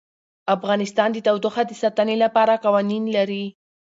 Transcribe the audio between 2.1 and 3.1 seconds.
لپاره قوانین